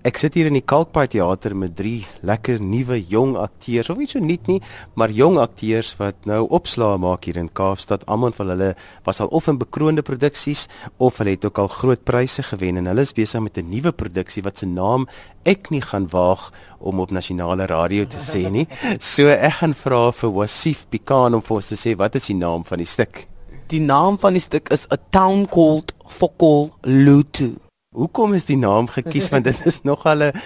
Ek 0.00 0.16
sit 0.16 0.32
hier 0.32 0.48
in 0.48 0.56
die 0.56 0.64
Kalkpaai 0.64 1.10
teater 1.12 1.52
met 1.52 1.74
drie 1.76 2.06
lekker 2.24 2.56
nuwe 2.64 2.96
jong 3.10 3.34
akteurs, 3.36 3.90
of 3.92 3.98
nie 4.00 4.06
so 4.08 4.22
nuut 4.24 4.46
nie, 4.48 4.56
maar 4.96 5.12
jong 5.12 5.36
akteurs 5.42 5.90
wat 5.98 6.24
nou 6.24 6.46
opslae 6.56 6.96
maak 6.96 7.28
hier 7.28 7.36
in 7.36 7.50
Kaapstad. 7.52 8.06
Almal 8.08 8.32
van 8.32 8.48
hulle 8.54 8.70
was 9.04 9.20
al 9.20 9.28
of 9.36 9.50
in 9.52 9.60
bekroonde 9.60 10.00
produksies 10.06 10.70
of 10.96 11.20
hulle 11.20 11.36
het 11.36 11.44
ook 11.44 11.60
al 11.60 11.68
groot 11.74 12.06
pryse 12.08 12.46
gewen 12.48 12.80
en 12.80 12.88
hulle 12.88 13.04
is 13.04 13.12
besig 13.12 13.44
met 13.44 13.60
'n 13.60 13.68
nuwe 13.68 13.92
produksie 13.92 14.42
wat 14.42 14.58
se 14.58 14.66
naam 14.66 15.06
ek 15.44 15.68
nie 15.70 15.82
gaan 15.82 16.08
waag 16.08 16.50
om 16.80 17.00
op 17.00 17.10
nasionale 17.10 17.66
radio 17.66 18.06
te 18.06 18.16
sê 18.16 18.48
nie. 18.50 18.66
So 19.00 19.28
ek 19.28 19.60
gaan 19.60 19.74
vra 19.74 20.12
vir 20.12 20.30
Wasif 20.32 20.86
Pikan 20.88 21.34
om 21.34 21.42
vir 21.42 21.56
ons 21.56 21.68
te 21.68 21.76
sê 21.76 21.94
wat 21.96 22.14
is 22.14 22.26
die 22.26 22.40
naam 22.40 22.64
van 22.64 22.78
die 22.78 22.88
stuk? 22.88 23.26
Die 23.68 23.80
naam 23.80 24.18
van 24.18 24.32
die 24.32 24.40
stuk 24.40 24.70
is 24.70 24.86
A 24.90 24.96
Town 25.10 25.46
Called 25.46 25.92
Fokol 26.06 26.70
Lutu. 26.84 27.69
Hoekom 27.90 28.36
is 28.38 28.44
die 28.46 28.54
naam 28.54 28.86
gekies 28.86 29.32
want 29.32 29.48
dit 29.48 29.62
is 29.66 29.80
nogal 29.82 30.22
'n 30.22 30.36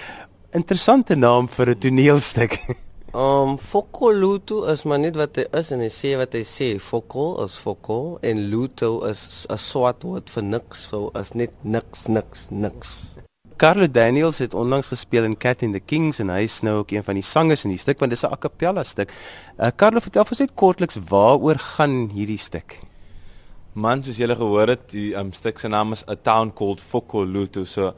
interessante 0.56 1.14
naam 1.14 1.44
vir 1.56 1.70
'n 1.70 1.78
toneelstuk. 1.78 2.52
Um 3.24 3.58
Fokoluto 3.58 4.64
is 4.72 4.84
maar 4.84 4.98
net 4.98 5.16
wat 5.16 5.36
hy 5.36 5.44
is 5.60 5.70
en 5.70 5.80
hy 5.80 5.90
sê 5.92 6.16
wat 6.16 6.32
hy 6.32 6.40
sê. 6.42 6.68
Fokol 6.80 7.44
is 7.44 7.54
fokol 7.54 8.18
en 8.22 8.48
luto 8.50 9.04
is 9.10 9.46
'n 9.50 9.58
swart 9.58 10.02
woord 10.02 10.30
vir 10.30 10.42
niks, 10.42 10.88
so 10.88 11.10
is 11.20 11.34
net 11.34 11.52
niks 11.62 12.08
niks 12.08 12.48
niks. 12.50 13.12
Carlo 13.56 13.86
Daniels 13.86 14.38
het 14.38 14.54
onlangs 14.54 14.88
gespeel 14.88 15.24
in 15.24 15.36
Cat 15.36 15.62
in 15.62 15.72
the 15.72 15.80
Kings 15.80 16.20
en 16.20 16.30
hy 16.30 16.42
is 16.48 16.62
nou 16.62 16.78
ook 16.78 16.90
een 16.90 17.04
van 17.04 17.14
die 17.14 17.22
sangers 17.22 17.64
in 17.64 17.70
die 17.70 17.78
stuk 17.78 18.00
want 18.00 18.10
dit 18.10 18.18
is 18.18 18.24
'n 18.24 18.32
a 18.32 18.36
cappella 18.36 18.82
stuk. 18.82 19.12
Uh, 19.60 19.68
Carlo 19.76 20.00
vertel 20.00 20.24
vir 20.24 20.32
ons 20.32 20.40
net 20.40 20.54
kortliks 20.54 20.96
waaroor 20.96 21.58
gaan 21.58 22.08
hierdie 22.08 22.40
stuk? 22.40 22.80
Man, 23.74 24.04
soos 24.06 24.20
julle 24.20 24.36
gehoor 24.38 24.70
het, 24.70 24.84
die 24.92 25.16
um, 25.18 25.32
stuk 25.34 25.58
se 25.58 25.66
naam 25.66 25.96
is 25.96 26.04
A 26.06 26.14
Town 26.14 26.52
Called 26.54 26.78
Fokolutu. 26.78 27.64
So 27.66 27.90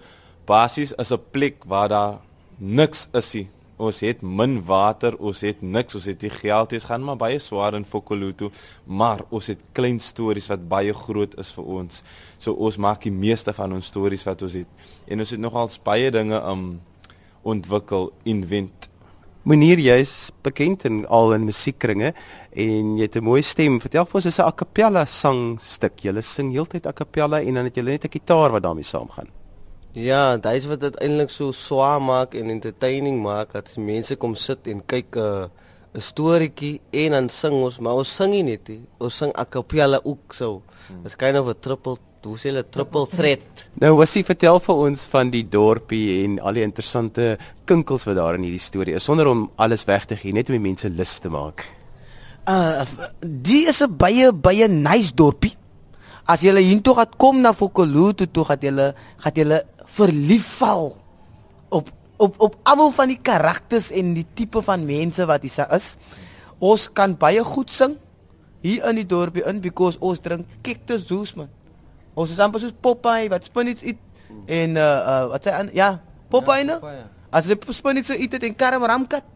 basies 0.48 0.94
is 0.96 1.12
'n 1.12 1.20
plek 1.30 1.66
waar 1.68 1.88
daar 1.88 2.14
niks 2.56 3.08
is 3.12 3.34
nie. 3.34 3.48
Ons 3.76 4.00
het 4.00 4.22
min 4.22 4.64
water, 4.64 5.16
ons 5.18 5.40
het 5.40 5.60
niks, 5.60 5.95
ons 5.95 6.04
het 6.04 6.23
nie 6.23 6.30
geld 6.30 6.70
nie. 6.70 6.78
Dit 6.78 6.88
gaan 6.88 7.04
maar 7.04 7.16
baie 7.16 7.38
swaar 7.38 7.74
in 7.74 7.84
Fokolutu, 7.84 8.51
maar 8.86 9.20
ons 9.30 9.46
het 9.46 9.60
klein 9.73 10.01
stories 10.01 10.48
wat 10.48 10.68
baie 10.68 10.95
groot 10.95 11.38
is 11.38 11.52
vir 11.52 11.64
ons. 11.64 12.02
So 12.38 12.52
ons 12.52 12.76
maak 12.76 13.02
die 13.02 13.12
meeste 13.12 13.52
van 13.52 13.73
ons 13.73 13.86
stories 13.86 14.24
wat 14.24 14.42
ons 14.42 14.52
het. 14.52 14.66
En 15.06 15.18
ons 15.18 15.30
het 15.30 15.40
nogal 15.40 15.68
baie 15.84 16.10
dinge 16.10 16.40
um 16.40 16.80
ontwikkel, 17.42 18.12
invent 18.24 18.85
Meneer, 19.46 19.78
jy's 19.78 20.32
bekend 20.42 20.82
in 20.88 21.04
al 21.06 21.30
in 21.36 21.44
musiekkringe 21.46 22.08
en 22.50 22.96
jy 22.98 23.06
het 23.06 23.16
'n 23.16 23.22
mooi 23.22 23.42
stem. 23.42 23.78
Vertel 23.80 24.04
vir 24.04 24.14
ons, 24.14 24.26
is 24.26 24.38
'n 24.38 24.42
a 24.42 24.50
cappella 24.50 25.04
sangstuk. 25.06 26.02
Jy 26.02 26.20
sing 26.20 26.50
heeltyd 26.50 26.86
a 26.86 26.92
cappella 26.92 27.40
en 27.40 27.54
dan 27.54 27.64
het 27.64 27.76
jy 27.76 27.82
net 27.82 28.04
'n 28.04 28.10
gitaar 28.10 28.50
wat 28.50 28.62
daarmee 28.62 28.82
saamgaan. 28.82 29.28
Ja, 29.92 30.36
dit 30.36 30.52
is 30.52 30.66
wat 30.66 30.80
dit 30.80 30.96
eintlik 30.96 31.30
so 31.30 31.52
swaar 31.52 32.02
maak 32.02 32.34
en 32.34 32.50
entertaining 32.50 33.22
maak 33.22 33.52
dat 33.52 33.76
mense 33.76 34.16
kom 34.16 34.34
sit 34.34 34.66
en 34.66 34.82
kyk 34.84 35.16
'n 35.16 35.18
uh, 35.18 35.46
'n 35.94 36.00
storieetjie 36.00 36.80
en 36.90 37.10
dan 37.10 37.28
sing 37.28 37.54
ons, 37.54 37.78
maar 37.78 37.94
ons 37.94 38.16
sing 38.16 38.30
nie 38.30 38.42
net 38.42 38.68
nie. 38.68 38.82
Ons 38.98 39.16
sing 39.16 39.32
a 39.38 39.44
cappella 39.44 40.00
ook 40.04 40.32
so. 40.32 40.62
Hmm. 40.88 41.04
It's 41.04 41.16
kind 41.16 41.36
of 41.36 41.48
a 41.48 41.54
triple 41.54 41.98
hoe 42.27 42.38
sê 42.38 42.51
hulle 42.51 42.65
triple 42.66 43.07
threat. 43.10 43.66
Nou 43.82 43.95
was 44.01 44.15
jy 44.16 44.23
vertel 44.27 44.59
vir 44.63 44.82
ons 44.88 45.05
van 45.13 45.30
die 45.32 45.45
dorpie 45.49 46.24
en 46.24 46.38
al 46.43 46.59
die 46.59 46.65
interessante 46.66 47.37
kinkels 47.69 48.07
wat 48.09 48.19
daar 48.19 48.38
in 48.38 48.46
hierdie 48.46 48.63
storie 48.63 48.96
is 48.99 49.07
sonder 49.07 49.30
om 49.30 49.46
alles 49.63 49.87
weg 49.88 50.07
te 50.10 50.19
gee 50.19 50.35
net 50.35 50.51
om 50.51 50.59
die 50.59 50.66
mense 50.69 50.91
lus 50.91 51.16
te 51.23 51.32
maak. 51.32 51.65
Uh 52.47 52.85
die 53.23 53.66
is 53.66 53.82
'n 53.82 53.97
baie 53.97 54.32
baie 54.32 54.69
nice 54.69 55.15
dorpie. 55.15 55.57
As 56.27 56.43
jy 56.43 56.52
hiertoe 56.59 56.95
gaan 56.95 57.16
kom 57.16 57.41
na 57.41 57.52
Fokoluto 57.52 58.27
toe 58.27 58.45
gaan 58.45 58.60
jy 58.60 58.93
gaan 59.19 59.35
jy 59.35 59.63
verlief 59.85 60.47
val 60.59 60.97
op 61.71 61.91
op 62.19 62.35
op 62.41 62.57
almal 62.65 62.91
van 62.91 63.09
die 63.09 63.21
karakters 63.23 63.91
en 63.91 64.15
die 64.15 64.27
tipe 64.34 64.62
van 64.62 64.87
mense 64.87 65.27
wat 65.27 65.43
hier 65.43 65.66
is. 65.71 65.97
Ons 66.59 66.88
kan 66.93 67.16
baie 67.16 67.44
goed 67.44 67.71
sing 67.71 67.97
hier 68.62 68.87
in 68.88 68.97
die 68.97 69.06
dorpie 69.06 69.44
in 69.47 69.60
because 69.60 69.98
ons 70.00 70.20
drink 70.20 70.47
cactus 70.62 71.04
juice 71.04 71.36
man. 71.36 71.48
Ons 72.16 72.32
is 72.32 72.41
amper 72.41 72.62
soos 72.62 72.75
Popeye 72.81 73.28
wat 73.28 73.44
spinach 73.44 73.84
eet 73.84 74.00
en 74.49 74.77
uh, 74.81 74.82
uh 74.82 75.25
wat 75.34 75.47
sê 75.47 75.53
aan 75.53 75.69
ja, 75.77 76.00
Popeye 76.32 76.65
ja, 76.65 76.71
nou. 76.72 76.94
As 77.31 77.49
jy 77.50 77.59
spinach 77.77 78.10
eet 78.16 78.38
dit 78.38 78.49
en 78.49 78.56
karm 78.56 78.87
ramkat. 78.88 79.27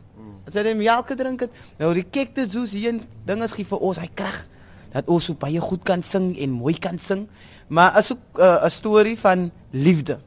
As 0.49 0.57
jy 0.57 0.65
net 0.65 0.81
melk 0.81 1.13
drink 1.19 1.45
het, 1.45 1.53
nou 1.79 1.93
die 1.95 2.07
cactus 2.09 2.49
juice 2.55 2.75
hier 2.77 2.97
ding 3.29 3.45
is 3.45 3.55
gee 3.55 3.69
vir 3.69 3.85
ons 3.85 4.01
hy 4.01 4.09
krag 4.15 4.47
dat 4.91 5.07
ons 5.07 5.29
so 5.29 5.39
baie 5.39 5.61
goed 5.63 5.85
kan 5.87 6.03
sing 6.03 6.33
en 6.35 6.57
mooi 6.57 6.75
kan 6.75 6.99
sing. 6.99 7.29
Maar 7.71 8.01
as 8.01 8.11
ook 8.11 8.41
uh, 8.41 8.65
'n 8.67 8.71
storie 8.71 9.19
van 9.19 9.51
liefde. 9.71 10.19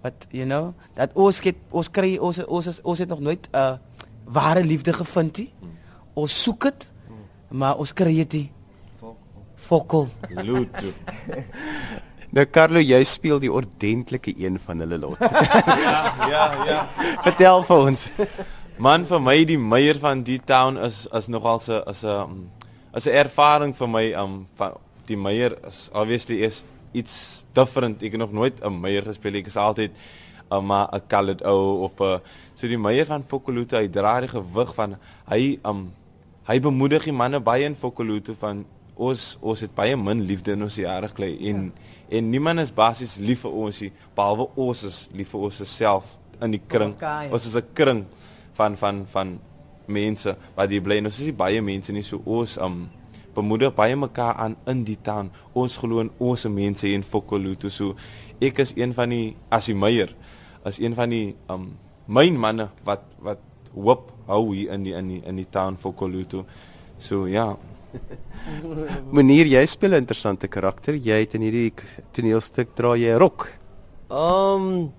Wat 0.00 0.26
you 0.30 0.46
know, 0.46 0.72
dat 0.94 1.10
ons 1.14 1.40
het 1.40 1.56
ons 1.70 1.90
kry 1.90 2.16
ons 2.16 2.38
ons 2.38 2.66
ons, 2.66 2.80
ons 2.82 2.98
het 2.98 3.08
nog 3.08 3.20
nooit 3.20 3.48
'n 3.52 3.56
uh, 3.56 3.76
ware 4.24 4.64
liefde 4.64 4.92
gevind 4.92 5.36
nie. 5.36 5.52
Ons 6.14 6.42
soek 6.42 6.62
dit, 6.62 6.90
maar 7.50 7.76
ons 7.76 7.92
kry 7.92 8.14
dit 8.14 8.32
nie. 8.32 8.52
Fokol. 9.66 10.08
Lutu. 10.30 10.92
Nou 12.32 12.46
Carlo, 12.48 12.80
jy 12.80 12.96
speel 13.04 13.42
die 13.42 13.50
ordentlike 13.52 14.32
een 14.40 14.54
van 14.64 14.80
hulle 14.80 14.96
lot. 15.02 15.20
ja, 15.76 15.98
ja, 16.30 16.46
ja. 16.64 16.78
Vertel 17.26 17.60
vir 17.68 17.82
ons. 17.90 18.06
Man 18.80 19.04
vir 19.10 19.20
my 19.20 19.34
die 19.44 19.58
meier 19.60 20.00
van 20.00 20.22
die 20.24 20.38
town 20.48 20.78
is 20.80 21.02
is 21.12 21.28
nogal 21.28 21.60
so 21.60 21.82
is 21.92 22.00
'n 22.08 22.48
is 22.96 23.04
'n 23.04 23.18
ervaring 23.24 23.76
vir 23.76 23.88
my 23.88 24.04
um 24.22 24.46
van 24.56 24.80
die 25.06 25.16
meier 25.16 25.58
is 25.68 25.90
obviously 25.92 26.40
is 26.48 26.64
iets 26.94 27.44
different. 27.52 28.02
Ek 28.02 28.16
het 28.16 28.20
nog 28.24 28.32
nooit 28.32 28.64
'n 28.64 28.80
meier 28.80 29.02
gespeel. 29.02 29.36
Ek 29.36 29.52
is 29.52 29.56
altyd 29.56 29.92
'n 30.50 30.64
maar 30.64 30.88
'n 30.88 31.02
colored 31.08 31.42
ou 31.44 31.84
of 31.84 32.00
'n 32.00 32.20
so 32.54 32.66
die 32.66 32.78
meier 32.78 33.06
van 33.06 33.24
Fokoluto 33.28 33.76
hy 33.76 33.88
dra 33.88 34.20
die 34.20 34.28
gewig 34.28 34.74
van 34.74 34.96
hy 35.28 35.58
um 35.64 35.92
hy 36.48 36.60
bemoedig 36.60 37.04
die 37.04 37.12
manne 37.12 37.40
baie 37.40 37.64
in 37.64 37.76
Fokoluto 37.76 38.34
van 38.40 38.64
ons 38.96 39.38
ons 39.40 39.60
het 39.60 39.74
baie 39.74 39.96
min 39.96 40.20
liefde 40.28 40.52
in 40.52 40.62
ons 40.62 40.76
jare 40.76 41.08
gekry 41.08 41.32
en 41.48 41.64
ja. 41.64 42.16
en 42.18 42.30
niemand 42.30 42.60
is 42.60 42.72
basies 42.74 43.16
lief 43.18 43.46
vir 43.46 43.54
ons 43.64 43.80
nie 43.80 43.92
behalwe 44.16 44.48
ons 44.56 44.82
is 44.84 44.98
lief 45.16 45.32
vir 45.32 45.46
ons 45.48 45.62
self 45.68 46.18
in 46.42 46.56
die 46.56 46.62
kring. 46.68 46.96
Okay, 46.98 47.28
ja. 47.28 47.32
Ons 47.32 47.46
is 47.46 47.56
'n 47.56 47.72
kring 47.74 48.04
van 48.52 48.76
van 48.76 49.06
van 49.06 49.38
mense 49.86 50.36
wat 50.56 50.70
hier 50.70 50.82
bly. 50.82 50.98
Ons 51.04 51.18
is 51.20 51.26
nie 51.26 51.36
baie 51.36 51.62
mense 51.62 51.92
nie 51.92 52.02
so 52.02 52.20
ons 52.24 52.58
um 52.58 52.88
bemoedig 53.34 53.74
baie 53.74 53.96
mekaar 53.96 54.34
aan 54.34 54.56
in 54.66 54.84
die 54.84 54.98
town. 55.02 55.30
Ons 55.54 55.76
glo 55.76 56.00
in 56.00 56.10
ons 56.18 56.44
mense 56.44 56.86
hier 56.86 56.94
in 56.94 57.02
Fokoluto 57.02 57.68
so 57.68 57.94
ek 58.40 58.58
is 58.58 58.74
een 58.76 58.94
van 58.94 59.08
die 59.08 59.36
Asimeier 59.48 60.14
as 60.64 60.78
een 60.78 60.94
van 60.94 61.10
die 61.10 61.34
um 61.48 61.78
myn 62.06 62.38
manne 62.38 62.68
wat 62.84 63.02
wat 63.22 63.38
hoop 63.74 64.12
hou 64.26 64.54
hier 64.54 64.72
in 64.72 64.82
die 64.84 64.94
in 64.94 65.08
die 65.08 65.22
in 65.24 65.36
die 65.36 65.50
town 65.50 65.76
Fokoluto. 65.76 66.44
So 66.98 67.26
ja, 67.26 67.56
Meneer, 69.16 69.46
jy 69.46 69.62
speel 69.66 69.94
'n 69.94 70.02
interessante 70.04 70.48
karakter. 70.48 70.94
Jy 70.94 71.20
het 71.24 71.34
in 71.34 71.44
hierdie 71.46 71.72
toneelstuk 72.12 72.74
dra 72.74 72.96
jy 72.96 73.12
'n 73.12 73.20
rok. 73.20 73.48
Um 74.10 74.92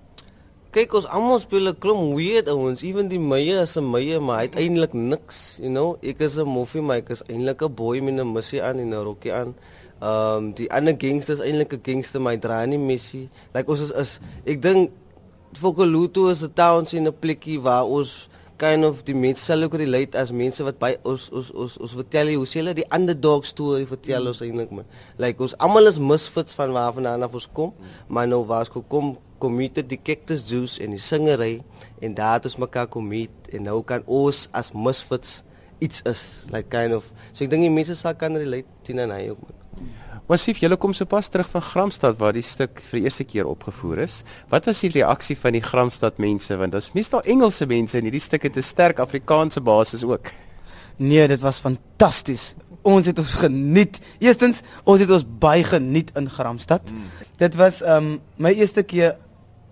kyk 0.74 0.94
ons 0.98 1.06
almal 1.06 1.38
speel 1.38 1.68
'n 1.70 1.78
klomp 1.78 2.16
weird 2.16 2.48
ouens. 2.48 2.82
Ewen 2.82 3.08
die 3.08 3.18
meye 3.18 3.62
is 3.62 3.76
'n 3.76 3.90
meye, 3.90 4.18
maar 4.20 4.42
hy 4.42 4.46
het 4.50 4.56
eintlik 4.56 4.92
niks, 4.92 5.58
you 5.60 5.70
know. 5.70 5.98
Ek 6.02 6.20
is 6.20 6.38
'n 6.38 6.46
moffie, 6.46 6.82
maar 6.82 6.98
ek 6.98 7.10
is 7.10 7.22
eintlik 7.28 7.62
'n 7.62 7.74
boy 7.74 8.00
met 8.00 8.14
'n 8.14 8.32
missie 8.32 8.62
aan 8.62 8.78
en 8.78 8.90
'n 8.90 9.04
rokkie 9.04 9.32
aan. 9.32 9.54
Um 10.02 10.52
die 10.52 10.70
ander 10.70 10.94
gangsters 10.98 11.40
eintlik 11.40 11.72
'n 11.72 11.82
gangster, 11.82 12.20
maar 12.20 12.34
hy 12.34 12.38
dra 12.38 12.64
nie 12.66 12.78
missie. 12.78 13.28
Like 13.54 13.70
ons 13.70 13.80
is, 13.80 13.90
is 13.90 14.20
ek 14.46 14.62
dink 14.62 14.90
Fokoluto 15.54 16.28
is 16.28 16.42
'n 16.42 16.52
town 16.54 16.84
sien 16.84 17.06
'n 17.06 17.14
plekkie 17.20 17.60
waar 17.60 17.86
ons 17.86 18.28
kind 18.58 18.86
of 18.86 19.02
die 19.06 19.16
mense 19.18 19.42
sal 19.42 19.66
ook 19.66 19.74
relate 19.80 20.18
as 20.18 20.30
mense 20.32 20.62
wat 20.66 20.78
by 20.78 20.92
ons 21.10 21.26
ons 21.34 21.50
ons 21.64 21.76
ons 21.82 21.94
vertel 21.98 22.30
jy 22.30 22.36
hoe 22.38 22.48
sê 22.48 22.60
hulle 22.60 22.74
die 22.78 22.86
underdog 22.94 23.46
storie 23.48 23.88
vertel 23.90 24.30
ons 24.30 24.42
eintlik 24.44 24.72
man. 24.74 24.86
Like 25.18 25.42
ons 25.42 25.56
almal 25.58 25.90
is 25.90 25.98
misfits 25.98 26.54
van 26.58 26.74
waar 26.76 26.94
vandaan 26.96 27.26
af 27.26 27.34
ons 27.34 27.48
kom, 27.58 27.72
maar 28.08 28.28
nou 28.30 28.44
waar 28.46 28.66
ons 28.66 28.74
kom 28.74 29.14
kom 29.42 29.58
meet 29.58 29.82
die 29.90 30.00
cactus 30.00 30.46
juice 30.48 30.78
en 30.80 30.94
die 30.94 31.02
singery 31.02 31.58
en 32.00 32.14
daar 32.16 32.38
het 32.38 32.46
ons 32.48 32.56
mekaar 32.62 32.86
kom 32.88 33.04
meet 33.10 33.50
en 33.52 33.66
nou 33.68 33.82
kan 33.84 34.06
ons 34.06 34.46
as 34.56 34.70
misfits 34.72 35.42
iets 35.84 36.00
is 36.08 36.22
like 36.54 36.70
kind 36.72 36.96
of 36.96 37.10
so 37.32 37.44
ek 37.44 37.50
dink 37.52 37.66
die 37.66 37.74
mense 37.74 37.98
sal 37.98 38.16
kan 38.16 38.38
relate 38.40 38.70
teen 38.86 39.02
en 39.04 39.12
hy 39.12 39.26
ook 39.34 39.42
man. 39.42 39.63
Massief, 40.24 40.56
julle 40.62 40.78
kom 40.80 40.94
sopas 40.96 41.28
terug 41.28 41.50
van 41.52 41.62
Gramstad 41.62 42.16
waar 42.16 42.32
die 42.32 42.42
stuk 42.44 42.78
vir 42.88 42.96
die 42.96 43.08
eerste 43.10 43.26
keer 43.28 43.44
opgevoer 43.44 43.98
is. 44.06 44.22
Wat 44.48 44.64
was 44.64 44.78
die 44.80 44.88
reaksie 44.94 45.36
van 45.36 45.52
die 45.52 45.60
Gramstad 45.60 46.16
mense 46.22 46.56
want 46.56 46.76
is 46.78 46.94
meestal 46.96 47.20
Engelse 47.28 47.66
mense 47.68 47.98
en 47.98 48.08
hierdie 48.08 48.22
stuk 48.24 48.46
het 48.48 48.56
'n 48.56 48.64
sterk 48.64 48.98
Afrikaanse 49.04 49.60
basis 49.60 50.04
ook. 50.04 50.32
Nee, 50.96 51.28
dit 51.28 51.40
was 51.40 51.58
fantasties. 51.58 52.54
Ons 52.82 53.06
het 53.06 53.18
ons 53.18 53.28
geniet. 53.28 54.00
Eerstens, 54.18 54.62
ons 54.84 55.00
het 55.00 55.10
ons 55.10 55.24
baie 55.38 55.64
geniet 55.64 56.10
in 56.16 56.30
Gramstad. 56.30 56.90
Mm. 56.90 57.02
Dit 57.36 57.54
was 57.54 57.82
um 57.82 58.20
my 58.36 58.52
eerste 58.52 58.82
keer 58.82 59.16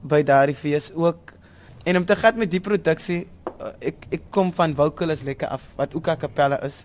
by 0.03 0.23
daardie 0.23 0.57
fees 0.57 0.93
ook 0.95 1.33
en 1.85 1.97
om 1.97 2.05
te 2.05 2.17
gaan 2.17 2.39
met 2.39 2.51
die 2.51 2.61
produksie 2.61 3.27
uh, 3.61 3.73
ek 3.81 4.07
ek 4.11 4.23
kom 4.31 4.53
van 4.53 4.75
Vocalus 4.75 5.23
lekker 5.23 5.49
af 5.49 5.63
wat 5.77 5.95
ook 5.95 6.09
'n 6.09 6.17
kapelle 6.17 6.61
is 6.63 6.85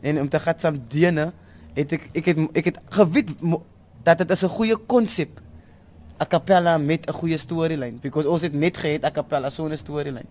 en 0.00 0.20
om 0.20 0.28
te 0.28 0.38
gaan 0.38 0.58
saam 0.58 0.82
Dene 0.88 1.32
het 1.74 1.92
ek 1.92 2.08
ek 2.12 2.24
het 2.24 2.38
ek 2.54 2.64
het 2.64 2.78
geweet 2.88 3.30
dat 4.04 4.18
dit 4.18 4.30
is 4.30 4.44
'n 4.44 4.48
goeie 4.48 4.76
konsep 4.76 5.40
a 6.20 6.26
cappella 6.26 6.78
met 6.78 7.06
'n 7.06 7.12
goeie 7.12 7.38
storielyn 7.38 7.98
because 8.00 8.28
ons 8.28 8.42
het 8.42 8.52
net 8.52 8.76
gehad 8.76 9.04
a 9.04 9.10
cappella 9.10 9.50
sonder 9.50 9.78
storielyn. 9.78 10.26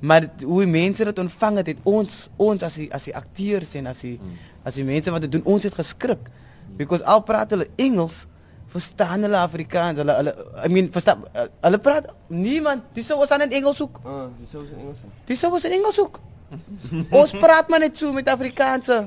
Maar 0.00 0.28
hoe 0.44 0.60
die 0.64 0.70
mense 0.70 1.04
dit 1.04 1.18
ontvang 1.18 1.56
het, 1.56 1.66
het 1.66 1.78
ons 1.82 2.28
ons 2.36 2.62
as 2.62 2.74
die 2.74 2.88
as 2.92 3.04
die 3.04 3.16
akteurs 3.16 3.74
en 3.74 3.86
as 3.86 4.00
die 4.00 4.18
mm. 4.20 4.32
as 4.64 4.74
die 4.74 4.84
mense 4.84 5.10
wat 5.10 5.24
dit 5.24 5.32
doen, 5.32 5.44
ons 5.44 5.62
het 5.62 5.74
geskrik. 5.74 6.30
Because 6.76 7.04
al 7.04 7.22
praat 7.24 7.50
hulle 7.54 7.68
Engels, 7.80 8.26
verstaan 8.66 9.24
hulle 9.24 9.38
Afrikaans. 9.40 9.98
Hulle 10.02 10.16
hulle 10.20 10.34
I 10.64 10.68
mean, 10.68 10.90
verstaan 10.92 11.24
hulle 11.62 11.78
praat 11.78 12.12
niemand. 12.28 12.82
Dis 12.92 13.06
sou 13.06 13.20
ons 13.20 13.30
aan 13.30 13.46
in 13.46 13.56
Engels 13.60 13.78
hoek. 13.78 14.00
Ah, 14.04 14.26
dis 14.40 14.50
sou 14.52 14.64
in 14.66 14.82
Engels. 14.84 15.04
Dis 15.24 15.40
sou 15.40 15.52
ons 15.52 15.64
in 15.64 15.76
Engels 15.78 16.00
hoek. 16.02 16.20
ons 17.20 17.32
praat 17.44 17.68
maar 17.72 17.82
net 17.82 17.96
so 17.96 18.12
met 18.12 18.28
Afrikaanse 18.28 19.06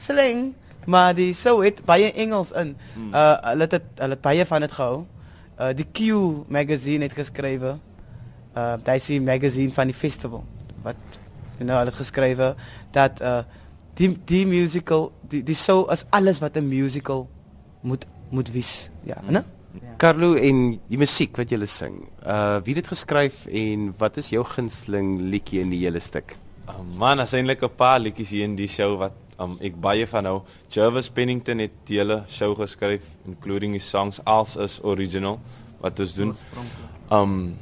slang, 0.00 0.54
maar 0.86 1.14
die 1.14 1.32
sou 1.34 1.64
het 1.64 1.84
baie 1.84 2.12
Engels 2.12 2.52
in. 2.52 2.76
Uh 3.10 3.34
hulle 3.50 3.68
het 3.70 3.82
hulle 3.96 4.16
het 4.16 4.20
baie 4.22 4.46
van 4.46 4.60
dit 4.60 4.72
gehou. 4.72 5.04
Uh 5.58 5.72
die 5.74 5.86
Q 5.92 5.98
magazine 6.48 7.04
het 7.08 7.12
geskrywe. 7.12 7.76
Uh 8.56 8.74
daai 8.82 9.20
magazine 9.20 9.72
van 9.72 9.86
die 9.86 9.96
festival. 9.96 10.44
Wat 10.82 10.96
you 11.58 11.66
know, 11.66 11.76
hulle 11.76 11.90
het 11.90 12.00
geskrywe 12.00 12.54
dat 12.90 13.20
uh 13.20 13.42
die 13.94 14.10
die 14.26 14.46
musical 14.46 15.12
die 15.28 15.42
die 15.42 15.54
sou 15.54 15.86
as 15.88 16.04
alles 16.10 16.40
wat 16.40 16.56
'n 16.56 16.68
musical 16.68 17.28
moet 17.80 18.06
moet 18.30 18.50
wees. 18.52 18.90
Ja, 19.04 19.22
né? 19.28 19.44
Carlo 19.96 20.34
en 20.34 20.80
die 20.88 20.98
musiek 20.98 21.36
wat 21.36 21.50
jy 21.50 21.66
sing. 21.66 22.08
Uh 22.26 22.60
wie 22.64 22.74
het 22.74 22.84
dit 22.84 22.88
geskryf 22.88 23.46
en 23.46 23.94
wat 23.98 24.16
is 24.16 24.28
jou 24.28 24.44
gunsteling 24.44 25.20
liedjie 25.20 25.60
in 25.60 25.70
die 25.70 25.84
hele 25.84 26.00
stuk? 26.00 26.36
Um, 26.68 26.96
man, 26.96 27.20
as 27.20 27.32
eintlik 27.32 27.62
'n 27.62 27.76
paar 27.76 28.00
liedjies 28.00 28.30
hier 28.30 28.44
in 28.44 28.56
die 28.56 28.68
show 28.68 28.96
wat 28.98 29.12
um, 29.38 29.56
ek 29.60 29.76
baie 29.80 30.06
van 30.06 30.28
hou. 30.30 30.38
Jervis 30.72 31.10
Pennington 31.10 31.62
het 31.64 31.74
die 31.88 31.98
hele 32.00 32.22
show 32.28 32.54
geskryf 32.58 33.10
including 33.26 33.72
die 33.76 33.82
songs 33.82 34.20
als 34.24 34.56
is 34.56 34.80
original 34.82 35.40
wat 35.80 36.00
ons 36.00 36.14
doen. 36.14 36.34
Um 37.12 37.56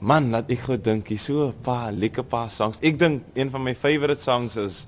man, 0.00 0.30
laat 0.32 0.48
ek 0.50 0.64
gou 0.64 0.78
dink, 0.80 1.10
hier 1.12 1.18
so 1.18 1.48
'n 1.48 1.62
paar 1.62 1.92
lekker 1.92 2.24
paar 2.24 2.50
songs. 2.50 2.78
Ek 2.82 2.98
dink 2.98 3.22
een 3.34 3.50
van 3.50 3.62
my 3.62 3.74
favorite 3.74 4.20
songs 4.20 4.56
is 4.56 4.86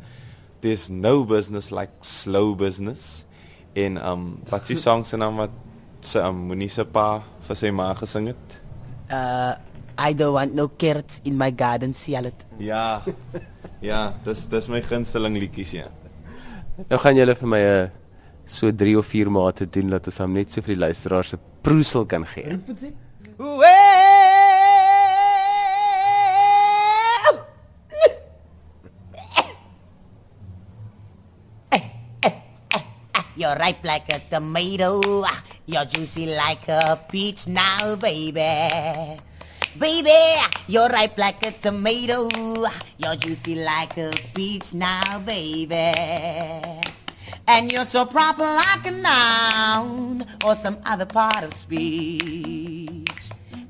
There's 0.62 0.88
no 0.88 1.24
business 1.24 1.72
like 1.72 1.90
slow 2.00 2.54
business 2.54 3.26
en 3.74 3.96
um 3.98 4.38
wat 4.48 4.68
die 4.68 4.76
song 4.76 5.04
se 5.04 5.16
naam 5.16 5.36
wat 5.36 5.50
se 6.00 6.20
um 6.22 6.46
Moenie 6.46 6.68
se 6.70 6.84
pa 6.84 7.22
vir 7.48 7.56
sy 7.56 7.70
ma 7.70 7.94
gesing 7.94 8.28
het. 8.28 8.60
Uh 9.10 9.58
I 9.98 10.14
don't 10.14 10.32
want 10.32 10.54
no 10.54 10.68
carrots 10.68 11.20
in 11.24 11.36
my 11.36 11.50
garden 11.50 11.94
salad. 11.94 12.34
Ja. 12.58 13.02
Ja, 13.82 14.14
dis 14.24 14.46
dis 14.48 14.68
my 14.68 14.80
gunsteling 14.82 15.36
liedjies 15.36 15.72
ja. 15.74 15.88
Nou 16.72 16.98
gaan 17.00 17.16
julle 17.16 17.34
vir 17.36 17.48
my 17.48 17.60
'n 17.60 17.90
so 18.44 18.70
3 18.72 18.96
of 18.96 19.06
4 19.06 19.30
mate 19.30 19.66
doen 19.68 19.90
dat 19.90 20.06
ons 20.06 20.18
hom 20.18 20.32
net 20.32 20.52
so 20.52 20.62
vir 20.62 20.74
die 20.74 20.84
luisteraars 20.84 21.28
se 21.28 21.38
proesel 21.62 22.06
kan 22.06 22.24
gee. 22.26 22.58
You're 33.36 33.56
ripe 33.56 33.84
like 33.84 34.08
a 34.12 34.20
tomato. 34.30 35.24
You're 35.66 35.84
juicy 35.84 36.26
like 36.26 36.68
a 36.68 36.96
peach 37.10 37.46
now, 37.46 37.96
baby. 37.96 39.18
Baby, 39.78 40.12
you're 40.68 40.88
ripe 40.88 41.16
like 41.16 41.46
a 41.46 41.52
tomato. 41.52 42.28
You're 42.98 43.16
juicy 43.16 43.54
like 43.54 43.96
a 43.96 44.10
peach 44.34 44.74
now, 44.74 45.18
baby. 45.20 45.92
And 47.46 47.72
you're 47.72 47.86
so 47.86 48.04
proper 48.04 48.42
like 48.42 48.86
a 48.86 48.90
noun 48.90 50.26
or 50.44 50.56
some 50.56 50.78
other 50.84 51.06
part 51.06 51.42
of 51.42 51.54
speech. 51.54 53.08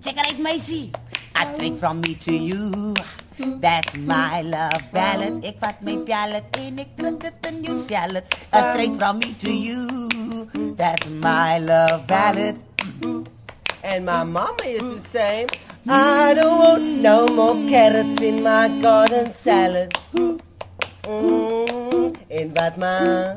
Check 0.03 0.19
it 0.19 0.27
out, 0.27 0.39
Macy. 0.41 0.93
I 1.37 1.45
straight 1.55 1.77
from 1.77 2.01
me 2.01 2.17
to 2.17 2.35
you. 2.35 2.95
That's 3.39 3.97
my 3.97 4.43
love 4.43 4.83
ballad. 4.93 5.45
Ik 5.45 5.57
vat 5.61 5.81
mijn 5.81 6.05
pallet 6.05 6.45
en 6.51 6.79
ik 6.79 6.89
druk 6.97 7.23
het 7.23 7.35
in 7.49 7.63
je 7.63 7.85
salad. 7.89 8.25
A 8.55 8.73
straight 8.73 8.97
from 8.99 9.19
me 9.19 9.37
to 9.37 9.51
you. 9.51 10.77
That's 10.77 11.07
my 11.09 11.59
love 11.59 12.07
ballad. 12.07 12.57
And 13.85 14.05
my 14.05 14.25
mama 14.25 14.63
is 14.65 14.81
the 14.81 15.09
say, 15.09 15.47
I 15.88 16.34
don't 16.34 16.58
want 16.58 16.82
no 17.02 17.26
more 17.26 17.56
carrots 17.69 18.23
in 18.23 18.44
my 18.44 18.69
garden 18.81 19.32
salad. 19.32 19.93
Mm, 20.14 20.37
en 22.29 22.52
wat 22.55 22.76
maar 22.76 23.37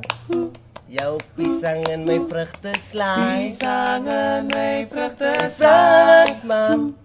jou 0.86 1.20
pisang 1.36 1.88
en 1.90 2.06
my 2.06 2.20
vrugte 2.30 2.70
slaai. 2.80 3.50
Pisang 3.50 4.08
en 4.08 4.46
my 4.54 4.88
vrugte 4.92 5.52
Salad 5.58 6.44
man. 6.44 6.96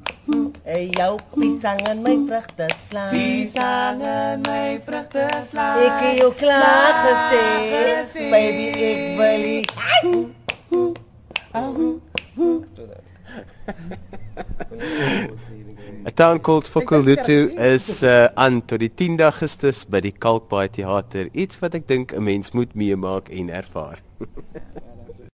Hey, 0.62 0.90
jou 0.92 1.18
pisang 1.32 1.88
en 1.88 2.02
my 2.02 2.16
vrugte 2.28 2.68
slaai. 2.90 3.10
Pisang 3.16 4.02
en 4.02 4.40
my 4.44 4.80
vrugte 4.84 5.28
slaai. 5.50 5.86
Ek 5.86 6.02
het 6.04 6.16
jou 6.20 6.32
klaar 6.36 6.92
gesê, 7.06 8.28
baby, 8.28 8.68
ek 8.92 9.16
wil 9.16 9.40
nie. 9.48 9.64
A 14.80 16.10
Town 16.10 16.40
Called 16.40 16.68
Fokolhutu 16.68 17.52
is 17.58 18.02
uh, 18.02 18.24
aan 18.34 18.62
tot 18.64 18.80
die 18.80 18.88
10de 18.88 19.26
Augustus 19.26 19.82
by 19.84 20.00
die 20.00 20.14
Kalkbaai 20.16 20.70
Theater. 20.72 21.28
Iets 21.36 21.60
wat 21.60 21.76
ek 21.76 21.84
dink 21.90 22.14
'n 22.16 22.24
mens 22.24 22.54
moet 22.56 22.72
meemaak 22.74 23.28
en 23.28 23.52
ervaar. 23.52 24.00